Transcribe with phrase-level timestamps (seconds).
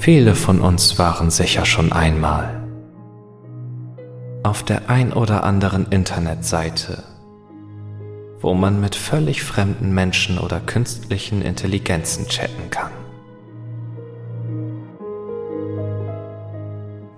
[0.00, 2.66] Viele von uns waren sicher schon einmal
[4.42, 7.02] auf der ein oder anderen Internetseite,
[8.40, 12.92] wo man mit völlig fremden Menschen oder künstlichen Intelligenzen chatten kann.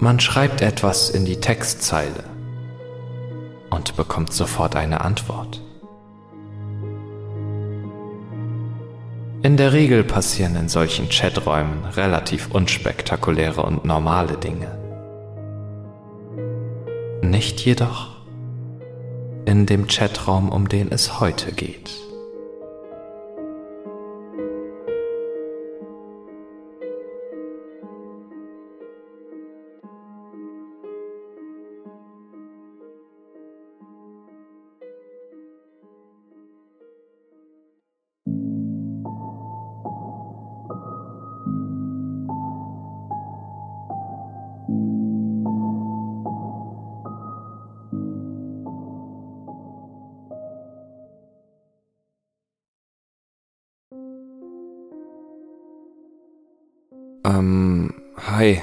[0.00, 2.24] Man schreibt etwas in die Textzeile
[3.70, 5.62] und bekommt sofort eine Antwort.
[9.44, 14.78] In der Regel passieren in solchen Chaträumen relativ unspektakuläre und normale Dinge.
[17.22, 18.10] Nicht jedoch
[19.44, 21.90] in dem Chatraum, um den es heute geht.
[58.42, 58.60] Hi.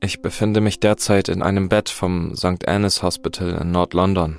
[0.00, 2.68] Ich befinde mich derzeit in einem Bett vom St.
[2.68, 4.38] Anne's Hospital in Nord-London.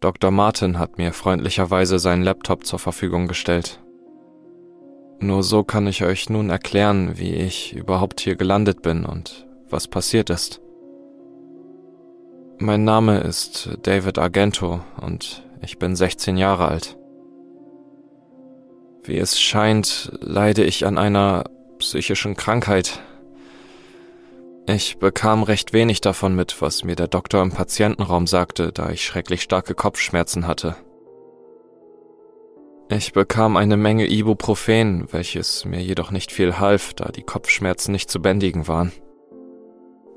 [0.00, 0.32] Dr.
[0.32, 3.80] Martin hat mir freundlicherweise seinen Laptop zur Verfügung gestellt.
[5.20, 9.86] Nur so kann ich euch nun erklären, wie ich überhaupt hier gelandet bin und was
[9.86, 10.60] passiert ist.
[12.58, 16.98] Mein Name ist David Argento und ich bin 16 Jahre alt.
[19.04, 21.44] Wie es scheint, leide ich an einer
[21.82, 23.02] psychischen Krankheit.
[24.66, 29.04] Ich bekam recht wenig davon mit, was mir der Doktor im Patientenraum sagte, da ich
[29.04, 30.76] schrecklich starke Kopfschmerzen hatte.
[32.88, 38.10] Ich bekam eine Menge Ibuprofen, welches mir jedoch nicht viel half, da die Kopfschmerzen nicht
[38.10, 38.92] zu bändigen waren.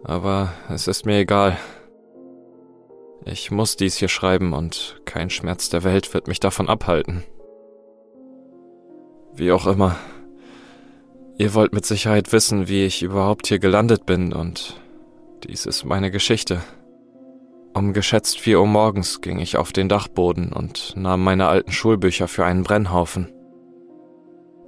[0.03, 1.57] Aber es ist mir egal.
[3.25, 7.23] Ich muss dies hier schreiben und kein Schmerz der Welt wird mich davon abhalten.
[9.33, 9.95] Wie auch immer.
[11.37, 14.79] Ihr wollt mit Sicherheit wissen, wie ich überhaupt hier gelandet bin und
[15.43, 16.61] dies ist meine Geschichte.
[17.73, 22.29] Um geschätzt vier Uhr morgens ging ich auf den Dachboden und nahm meine alten Schulbücher
[22.29, 23.33] für einen Brennhaufen.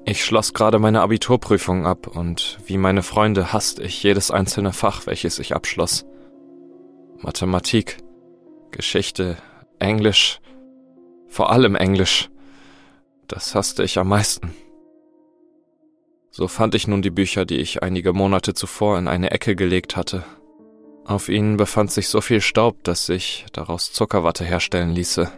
[0.03, 5.07] Ich schloss gerade meine Abiturprüfung ab und wie meine Freunde hasste ich jedes einzelne Fach,
[5.07, 6.06] welches ich abschloss.
[7.19, 7.97] Mathematik,
[8.72, 9.38] Geschichte,
[9.79, 10.41] Englisch,
[11.29, 12.29] vor allem Englisch.
[13.27, 14.53] Das hasste ich am meisten.
[16.37, 19.97] So fand ich nun die Bücher, die ich einige Monate zuvor in eine Ecke gelegt
[19.97, 20.23] hatte.
[21.03, 25.31] Auf ihnen befand sich so viel Staub, dass sich daraus Zuckerwatte herstellen ließe.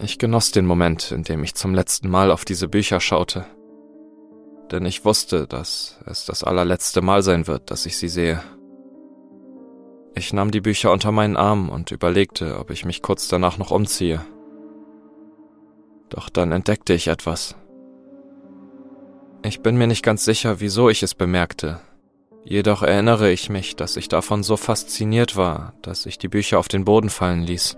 [0.00, 3.46] Ich genoss den Moment, in dem ich zum letzten Mal auf diese Bücher schaute.
[4.72, 8.42] Denn ich wusste, dass es das allerletzte Mal sein wird, dass ich sie sehe.
[10.16, 13.70] Ich nahm die Bücher unter meinen Arm und überlegte, ob ich mich kurz danach noch
[13.70, 14.20] umziehe.
[16.08, 17.54] Doch dann entdeckte ich etwas.
[19.44, 21.80] Ich bin mir nicht ganz sicher, wieso ich es bemerkte.
[22.44, 26.68] Jedoch erinnere ich mich, dass ich davon so fasziniert war, dass ich die Bücher auf
[26.68, 27.76] den Boden fallen ließ.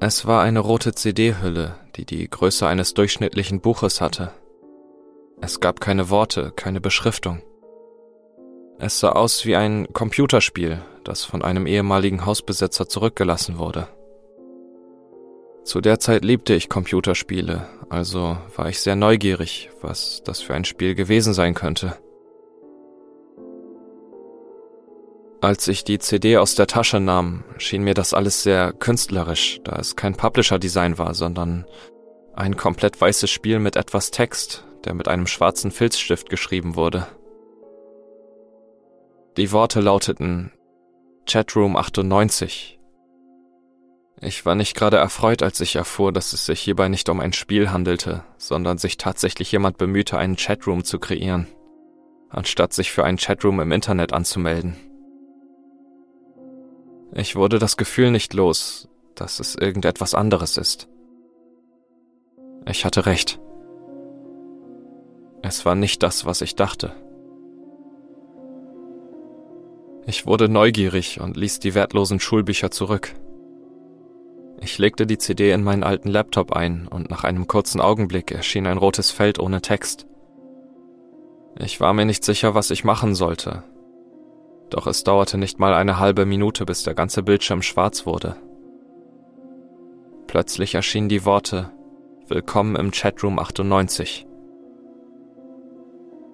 [0.00, 4.32] Es war eine rote CD-Hülle, die die Größe eines durchschnittlichen Buches hatte.
[5.40, 7.42] Es gab keine Worte, keine Beschriftung.
[8.78, 13.88] Es sah aus wie ein Computerspiel, das von einem ehemaligen Hausbesitzer zurückgelassen wurde.
[15.68, 20.64] Zu der Zeit liebte ich Computerspiele, also war ich sehr neugierig, was das für ein
[20.64, 21.98] Spiel gewesen sein könnte.
[25.42, 29.76] Als ich die CD aus der Tasche nahm, schien mir das alles sehr künstlerisch, da
[29.76, 31.66] es kein Publisher-Design war, sondern
[32.32, 37.06] ein komplett weißes Spiel mit etwas Text, der mit einem schwarzen Filzstift geschrieben wurde.
[39.36, 40.50] Die Worte lauteten
[41.26, 42.77] Chatroom 98,
[44.20, 47.32] ich war nicht gerade erfreut, als ich erfuhr, dass es sich hierbei nicht um ein
[47.32, 51.46] Spiel handelte, sondern sich tatsächlich jemand bemühte, einen Chatroom zu kreieren,
[52.28, 54.76] anstatt sich für einen Chatroom im Internet anzumelden.
[57.12, 60.88] Ich wurde das Gefühl nicht los, dass es irgendetwas anderes ist.
[62.66, 63.40] Ich hatte recht.
[65.42, 66.92] Es war nicht das, was ich dachte.
[70.06, 73.14] Ich wurde neugierig und ließ die wertlosen Schulbücher zurück.
[74.60, 78.66] Ich legte die CD in meinen alten Laptop ein und nach einem kurzen Augenblick erschien
[78.66, 80.06] ein rotes Feld ohne Text.
[81.58, 83.62] Ich war mir nicht sicher, was ich machen sollte.
[84.70, 88.36] Doch es dauerte nicht mal eine halbe Minute, bis der ganze Bildschirm schwarz wurde.
[90.26, 91.70] Plötzlich erschienen die Worte
[92.30, 94.26] Willkommen im Chatroom 98.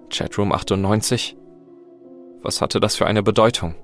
[0.09, 1.37] Chatroom 98?
[2.41, 3.75] Was hatte das für eine Bedeutung?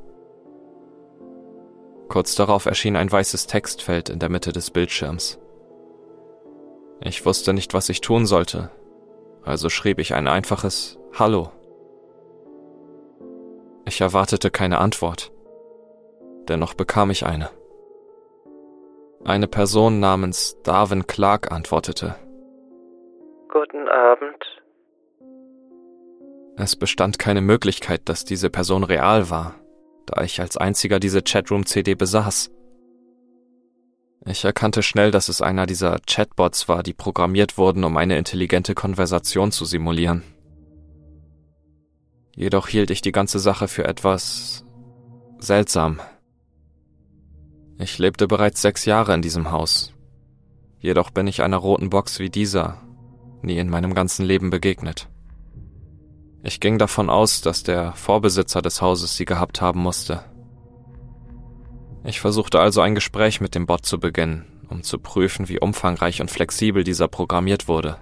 [2.11, 5.39] Kurz darauf erschien ein weißes Textfeld in der Mitte des Bildschirms.
[6.99, 8.69] Ich wusste nicht, was ich tun sollte,
[9.43, 11.51] also schrieb ich ein einfaches Hallo.
[13.85, 15.31] Ich erwartete keine Antwort.
[16.49, 17.49] Dennoch bekam ich eine.
[19.23, 22.15] Eine Person namens Darwin Clark antwortete.
[23.53, 24.61] Guten Abend.
[26.57, 29.60] Es bestand keine Möglichkeit, dass diese Person real war
[30.05, 32.51] da ich als einziger diese Chatroom-CD besaß.
[34.25, 38.75] Ich erkannte schnell, dass es einer dieser Chatbots war, die programmiert wurden, um eine intelligente
[38.75, 40.23] Konversation zu simulieren.
[42.35, 44.63] Jedoch hielt ich die ganze Sache für etwas
[45.39, 45.99] seltsam.
[47.79, 49.91] Ich lebte bereits sechs Jahre in diesem Haus.
[50.79, 52.81] Jedoch bin ich einer roten Box wie dieser
[53.41, 55.10] nie in meinem ganzen Leben begegnet.
[56.43, 60.23] Ich ging davon aus, dass der Vorbesitzer des Hauses sie gehabt haben musste.
[62.03, 66.19] Ich versuchte also ein Gespräch mit dem Bot zu beginnen, um zu prüfen, wie umfangreich
[66.19, 67.97] und flexibel dieser programmiert wurde.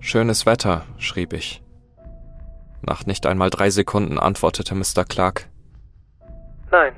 [0.00, 1.62] Schönes Wetter, schrieb ich.
[2.82, 5.04] Nach nicht einmal drei Sekunden antwortete Mr.
[5.08, 5.48] Clark.
[6.70, 6.92] Nein,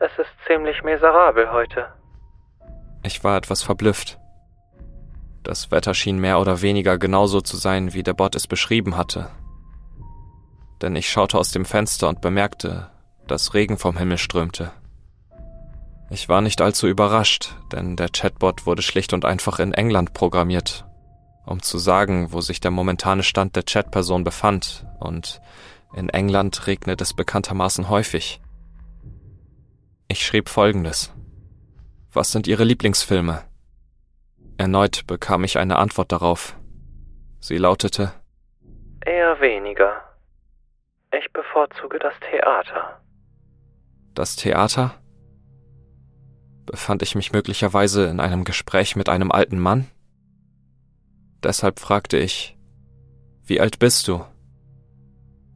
[0.00, 1.86] es ist ziemlich miserabel heute.
[3.04, 4.18] Ich war etwas verblüfft.
[5.42, 9.30] Das Wetter schien mehr oder weniger genauso zu sein, wie der Bot es beschrieben hatte.
[10.82, 12.90] Denn ich schaute aus dem Fenster und bemerkte,
[13.26, 14.72] dass Regen vom Himmel strömte.
[16.10, 20.86] Ich war nicht allzu überrascht, denn der Chatbot wurde schlicht und einfach in England programmiert,
[21.44, 25.40] um zu sagen, wo sich der momentane Stand der Chatperson befand, und
[25.94, 28.40] in England regnet es bekanntermaßen häufig.
[30.08, 31.12] Ich schrieb folgendes.
[32.12, 33.47] Was sind Ihre Lieblingsfilme?
[34.58, 36.56] Erneut bekam ich eine Antwort darauf.
[37.40, 38.12] Sie lautete
[39.06, 40.02] Eher weniger.
[41.16, 43.00] Ich bevorzuge das Theater.
[44.14, 44.94] Das Theater?
[46.66, 49.86] Befand ich mich möglicherweise in einem Gespräch mit einem alten Mann?
[51.42, 52.58] Deshalb fragte ich,
[53.44, 54.24] wie alt bist du?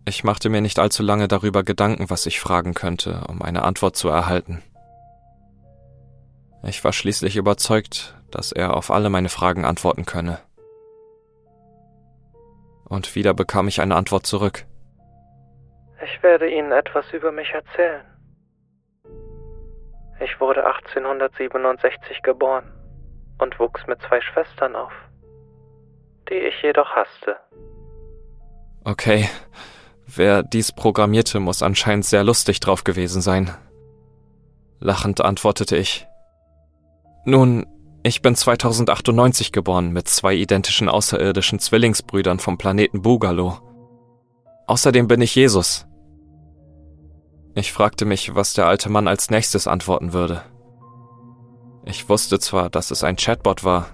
[0.06, 3.96] Ich machte mir nicht allzu lange darüber Gedanken, was ich fragen könnte, um eine Antwort
[3.96, 4.62] zu erhalten.
[6.64, 10.38] Ich war schließlich überzeugt, dass er auf alle meine Fragen antworten könne.
[12.84, 14.66] Und wieder bekam ich eine Antwort zurück.
[16.04, 18.04] Ich werde Ihnen etwas über mich erzählen.
[20.20, 22.64] Ich wurde 1867 geboren
[23.38, 24.92] und wuchs mit zwei Schwestern auf,
[26.28, 27.36] die ich jedoch hasste.
[28.84, 29.28] Okay,
[30.06, 33.50] wer dies programmierte, muss anscheinend sehr lustig drauf gewesen sein.
[34.80, 36.06] Lachend antwortete ich.
[37.24, 37.66] Nun,
[38.04, 43.58] ich bin 2098 geboren mit zwei identischen außerirdischen Zwillingsbrüdern vom Planeten Bugalo.
[44.66, 45.86] Außerdem bin ich Jesus.
[47.54, 50.42] Ich fragte mich, was der alte Mann als nächstes antworten würde.
[51.84, 53.88] Ich wusste zwar, dass es ein Chatbot war,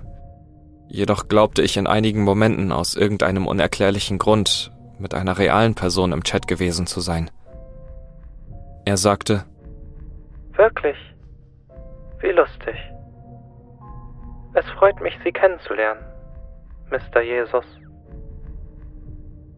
[0.88, 6.24] jedoch glaubte ich in einigen Momenten aus irgendeinem unerklärlichen Grund mit einer realen Person im
[6.24, 7.30] Chat gewesen zu sein.
[8.84, 9.44] Er sagte,
[10.56, 10.96] Wirklich?
[12.20, 12.74] Wie lustig.
[14.58, 16.02] Es freut mich, Sie kennenzulernen,
[16.90, 17.20] Mr.
[17.20, 17.64] Jesus.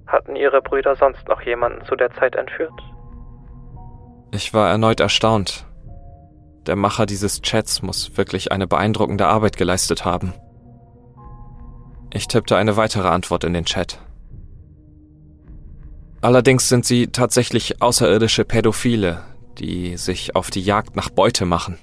[0.07, 2.79] Hatten Ihre Brüder sonst noch jemanden zu der Zeit entführt?
[4.31, 5.65] Ich war erneut erstaunt.
[6.67, 10.35] Der Macher dieses Chats muss wirklich eine beeindruckende Arbeit geleistet haben.
[12.13, 13.99] Ich tippte eine weitere Antwort in den Chat.
[16.21, 19.23] Allerdings sind sie tatsächlich außerirdische Pädophile,
[19.57, 21.79] die sich auf die Jagd nach Beute machen.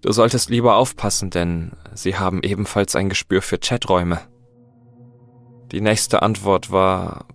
[0.00, 4.20] Du solltest lieber aufpassen, denn sie haben ebenfalls ein Gespür für Chaträume.
[5.72, 7.26] Die nächste Antwort war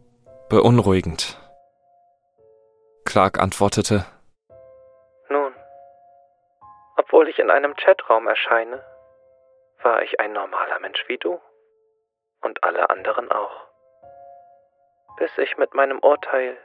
[0.49, 1.37] beunruhigend.
[3.05, 4.05] Clark antwortete,
[5.29, 5.53] Nun,
[6.95, 8.81] obwohl ich in einem Chatraum erscheine,
[9.83, 11.39] war ich ein normaler Mensch wie du
[12.41, 13.67] und alle anderen auch,
[15.17, 16.57] bis ich mit meinem Urteil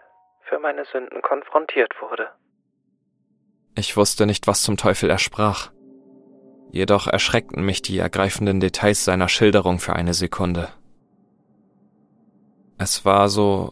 [0.43, 2.31] für meine Sünden konfrontiert wurde.
[3.76, 5.71] Ich wusste nicht, was zum Teufel er sprach.
[6.71, 10.69] Jedoch erschreckten mich die ergreifenden Details seiner Schilderung für eine Sekunde.
[12.77, 13.71] Es war so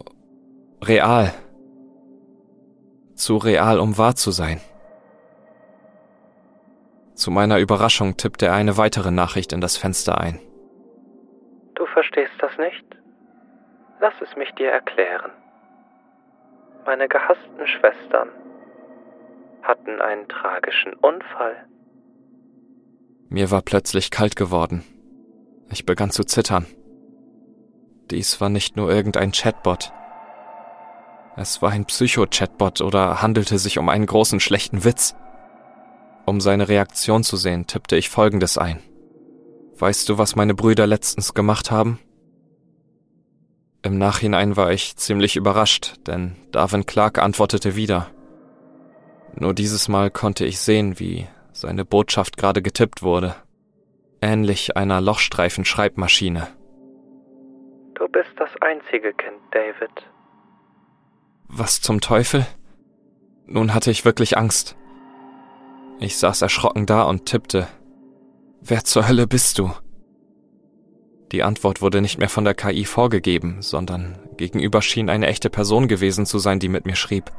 [0.82, 1.32] real.
[3.14, 4.60] Zu real, um wahr zu sein.
[7.14, 10.40] Zu meiner Überraschung tippte er eine weitere Nachricht in das Fenster ein.
[11.74, 12.84] Du verstehst das nicht?
[14.00, 15.30] Lass es mich dir erklären.
[16.84, 18.28] Meine gehassten Schwestern
[19.62, 21.66] hatten einen tragischen Unfall.
[23.28, 24.84] Mir war plötzlich kalt geworden.
[25.70, 26.66] Ich begann zu zittern.
[28.10, 29.92] Dies war nicht nur irgendein Chatbot.
[31.36, 35.14] Es war ein Psycho-Chatbot oder handelte sich um einen großen schlechten Witz.
[36.24, 38.80] Um seine Reaktion zu sehen, tippte ich Folgendes ein.
[39.78, 41.98] Weißt du, was meine Brüder letztens gemacht haben?
[43.82, 48.08] Im Nachhinein war ich ziemlich überrascht, denn Darwin Clark antwortete wieder.
[49.34, 53.34] Nur dieses Mal konnte ich sehen, wie seine Botschaft gerade getippt wurde.
[54.20, 56.48] Ähnlich einer Lochstreifen-Schreibmaschine.
[57.94, 59.90] Du bist das einzige Kind, David.
[61.48, 62.46] Was zum Teufel?
[63.46, 64.76] Nun hatte ich wirklich Angst.
[65.98, 67.68] Ich saß erschrocken da und tippte.
[68.60, 69.70] Wer zur Hölle bist du?
[71.32, 75.88] Die Antwort wurde nicht mehr von der KI vorgegeben, sondern gegenüber schien eine echte Person
[75.88, 77.32] gewesen zu sein, die mit mir schrieb.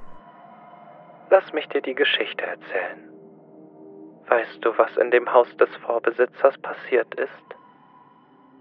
[1.30, 3.07] Lass mich dir die Geschichte erzählen.
[4.30, 7.30] Weißt du, was in dem Haus des Vorbesitzers passiert ist?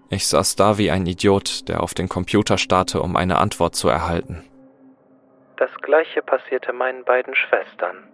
[0.09, 3.89] Ich saß da wie ein Idiot, der auf den Computer starrte, um eine Antwort zu
[3.89, 4.43] erhalten.
[5.57, 8.07] Das gleiche passierte meinen beiden Schwestern,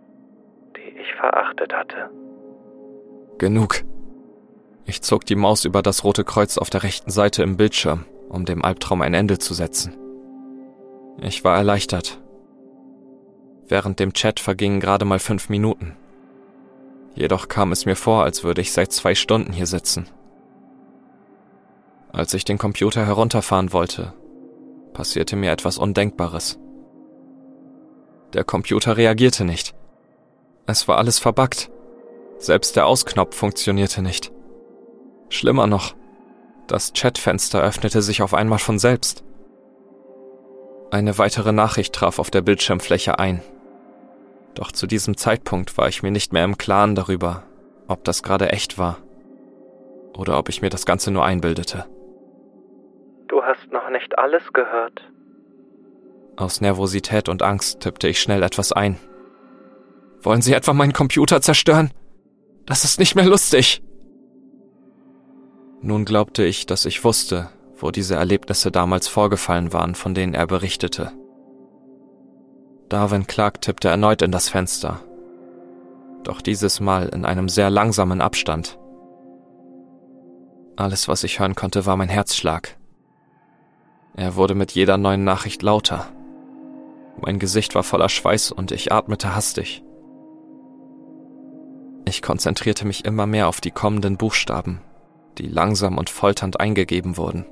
[0.76, 2.10] die ich verachtet hatte.
[3.38, 3.84] Genug.
[4.86, 8.46] Ich zog die Maus über das rote Kreuz auf der rechten Seite im Bildschirm, um
[8.46, 9.96] dem Albtraum ein Ende zu setzen.
[11.22, 12.20] Ich war erleichtert.
[13.68, 15.96] Während dem Chat vergingen gerade mal fünf Minuten.
[17.16, 20.08] Jedoch kam es mir vor, als würde ich seit zwei Stunden hier sitzen.
[22.12, 24.14] Als ich den Computer herunterfahren wollte,
[24.94, 26.60] passierte mir etwas Undenkbares.
[28.34, 29.76] Der Computer reagierte nicht.
[30.66, 31.70] Es war alles verbuggt.
[32.38, 34.32] Selbst der Ausknopf funktionierte nicht.
[35.30, 35.96] Schlimmer noch,
[36.68, 39.24] das Chatfenster öffnete sich auf einmal von selbst.
[40.92, 43.42] Eine weitere Nachricht traf auf der Bildschirmfläche ein.
[44.56, 47.44] Doch zu diesem Zeitpunkt war ich mir nicht mehr im Klaren darüber,
[47.88, 48.98] ob das gerade echt war
[50.16, 51.86] oder ob ich mir das Ganze nur einbildete.
[53.28, 55.02] Du hast noch nicht alles gehört.
[56.36, 58.98] Aus Nervosität und Angst tippte ich schnell etwas ein.
[60.22, 61.92] Wollen Sie etwa meinen Computer zerstören?
[62.66, 63.84] Das ist nicht mehr lustig.
[65.82, 70.48] Nun glaubte ich, dass ich wusste, wo diese Erlebnisse damals vorgefallen waren, von denen er
[70.48, 71.12] berichtete.
[72.90, 75.00] Darwin Clark tippte erneut in das Fenster,
[76.24, 78.78] doch dieses Mal in einem sehr langsamen Abstand.
[80.76, 82.78] Alles, was ich hören konnte, war mein Herzschlag.
[84.16, 86.08] Er wurde mit jeder neuen Nachricht lauter.
[87.20, 89.84] Mein Gesicht war voller Schweiß und ich atmete hastig.
[92.06, 94.82] Ich konzentrierte mich immer mehr auf die kommenden Buchstaben,
[95.38, 97.46] die langsam und folternd eingegeben wurden.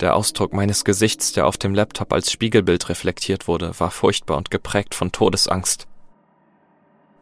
[0.00, 4.50] Der Ausdruck meines Gesichts, der auf dem Laptop als Spiegelbild reflektiert wurde, war furchtbar und
[4.50, 5.88] geprägt von Todesangst.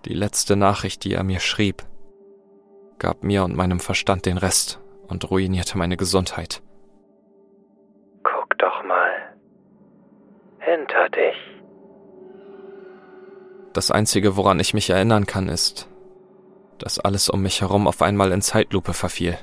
[0.06, 1.84] Die letzte Nachricht, die er mir schrieb,
[2.98, 6.62] gab mir und meinem Verstand den Rest und ruinierte meine Gesundheit.
[8.24, 9.10] Guck doch mal.
[10.58, 11.36] Hinter dich.
[13.72, 15.88] Das Einzige, woran ich mich erinnern kann, ist,
[16.78, 19.38] dass alles um mich herum auf einmal in Zeitlupe verfiel.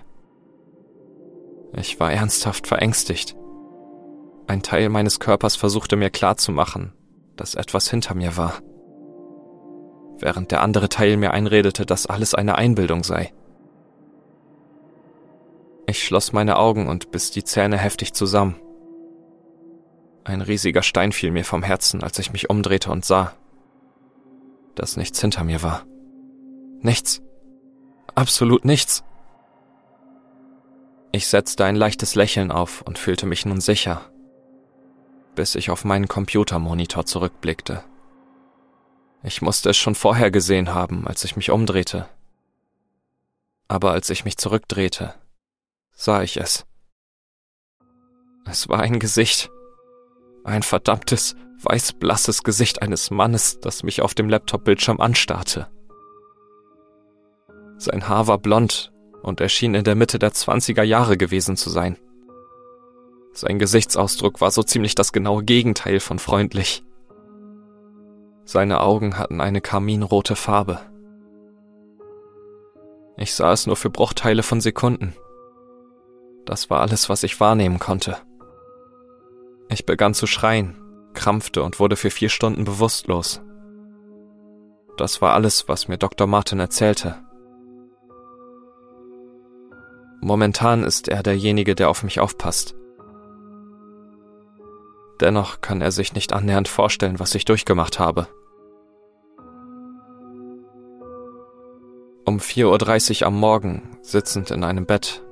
[1.74, 3.36] Ich war ernsthaft verängstigt.
[4.48, 6.94] Ein Teil meines Körpers versuchte mir klarzumachen,
[7.38, 8.56] dass etwas hinter mir war,
[10.20, 13.34] während der andere Teil mir einredete, dass alles eine Einbildung sei.
[15.88, 18.56] Ich schloss meine Augen und biss die Zähne heftig zusammen.
[20.24, 23.34] Ein riesiger Stein fiel mir vom Herzen, als ich mich umdrehte und sah,
[24.76, 25.84] dass nichts hinter mir war.
[26.82, 27.22] Nichts.
[28.14, 29.04] Absolut nichts.
[31.14, 34.10] Ich setzte ein leichtes Lächeln auf und fühlte mich nun sicher,
[35.36, 37.84] bis ich auf meinen Computermonitor zurückblickte.
[39.22, 42.08] Ich musste es schon vorher gesehen haben, als ich mich umdrehte.
[43.68, 45.14] Aber als ich mich zurückdrehte,
[45.92, 46.66] sah ich es.
[48.46, 49.52] Es war ein Gesicht.
[50.44, 55.70] Ein verdammtes, weißblasses Gesicht eines Mannes, das mich auf dem Laptop-Bildschirm anstarrte.
[57.78, 58.91] Sein Haar war blond
[59.22, 61.98] und er schien in der Mitte der 20er Jahre gewesen zu sein.
[63.34, 66.84] Sein Gesichtsausdruck war so ziemlich das genaue Gegenteil von freundlich.
[68.44, 70.80] Seine Augen hatten eine karminrote Farbe.
[73.18, 75.14] Ich sah es nur für Bruchteile von Sekunden.
[76.46, 78.18] Das war alles, was ich wahrnehmen konnte.
[79.70, 80.76] Ich begann zu schreien,
[81.14, 83.42] krampfte und wurde für vier Stunden bewusstlos.
[84.98, 86.28] Das war alles, was mir Dr.
[86.28, 87.16] Martin erzählte.
[90.22, 92.76] Momentan ist er derjenige, der auf mich aufpasst.
[95.20, 98.28] Dennoch kann er sich nicht annähernd vorstellen, was ich durchgemacht habe.
[102.26, 105.24] Um 4.30 Uhr am Morgen, sitzend in einem Bett,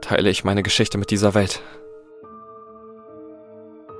[0.00, 1.62] teile ich meine Geschichte mit dieser Welt.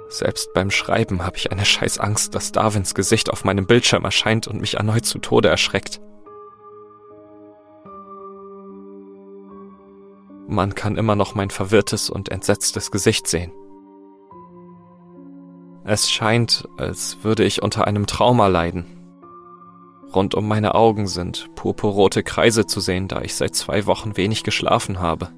[0.09, 4.47] Selbst beim Schreiben habe ich eine scheiß Angst, dass Darwins Gesicht auf meinem Bildschirm erscheint
[4.47, 6.01] und mich erneut zu Tode erschreckt.
[10.49, 13.53] Man kann immer noch mein verwirrtes und entsetztes Gesicht sehen.
[15.85, 18.87] Es scheint, als würde ich unter einem Trauma leiden.
[20.15, 24.45] Rund um meine Augen sind purpurrote Kreise zu sehen, da ich seit zwei Wochen wenig
[24.45, 25.31] geschlafen habe.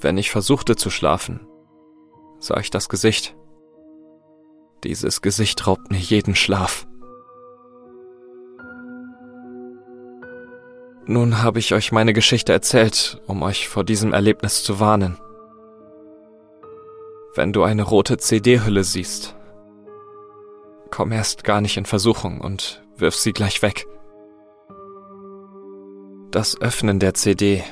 [0.00, 1.46] Wenn ich versuchte zu schlafen,
[2.38, 3.36] sah ich das Gesicht.
[4.82, 6.86] Dieses Gesicht raubt mir jeden Schlaf.
[11.10, 15.18] Nun habe ich euch meine Geschichte erzählt, um euch vor diesem Erlebnis zu warnen.
[17.34, 19.34] Wenn du eine rote CD-Hülle siehst,
[20.92, 23.88] komm erst gar nicht in Versuchung und wirf sie gleich weg.
[26.30, 27.64] Das Öffnen der CD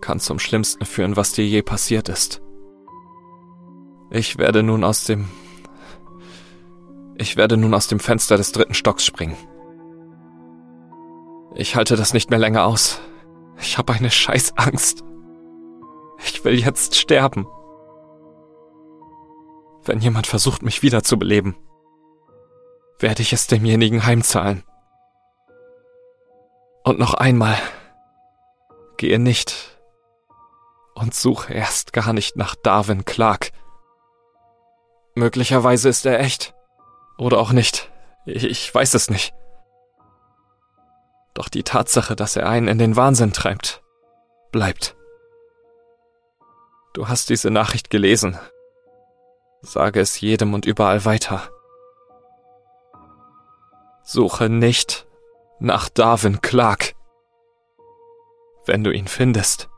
[0.00, 2.40] kann zum Schlimmsten führen, was dir je passiert ist.
[4.10, 5.28] Ich werde nun aus dem...
[7.18, 9.36] Ich werde nun aus dem Fenster des dritten Stocks springen.
[11.54, 13.00] Ich halte das nicht mehr länger aus.
[13.58, 15.04] Ich habe eine Scheißangst.
[16.24, 17.46] Ich will jetzt sterben.
[19.84, 21.56] Wenn jemand versucht, mich wiederzubeleben,
[22.98, 24.62] werde ich es demjenigen heimzahlen.
[26.84, 27.58] Und noch einmal,
[28.96, 29.78] gehe nicht
[30.94, 33.50] und suche erst gar nicht nach Darwin Clark.
[35.14, 36.54] Möglicherweise ist er echt.
[37.18, 37.90] Oder auch nicht.
[38.24, 39.34] Ich weiß es nicht.
[41.34, 43.82] Doch die Tatsache, dass er einen in den Wahnsinn treibt,
[44.50, 44.96] bleibt.
[46.92, 48.38] Du hast diese Nachricht gelesen.
[49.62, 51.48] Sage es jedem und überall weiter.
[54.02, 55.06] Suche nicht
[55.58, 56.94] nach Darwin Clark.
[58.66, 59.70] Wenn du ihn findest,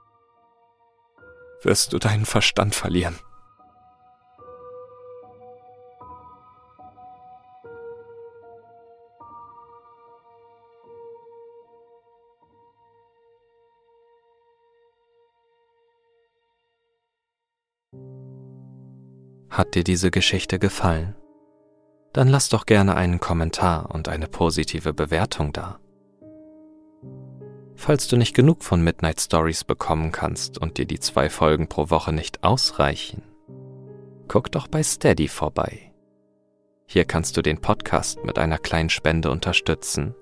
[1.62, 3.18] wirst du deinen Verstand verlieren.
[19.54, 21.14] Hat dir diese Geschichte gefallen?
[22.12, 25.78] Dann lass doch gerne einen Kommentar und eine positive Bewertung da.
[27.76, 31.88] Falls du nicht genug von Midnight Stories bekommen kannst und dir die zwei Folgen pro
[31.88, 33.22] Woche nicht ausreichen,
[34.26, 35.92] guck doch bei Steady vorbei.
[36.86, 40.16] Hier kannst du den Podcast mit einer kleinen Spende unterstützen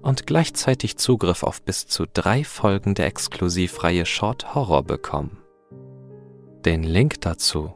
[0.00, 5.36] und gleichzeitig Zugriff auf bis zu drei Folgen der Exklusivreihe Short Horror bekommen.
[6.64, 7.75] Den Link dazu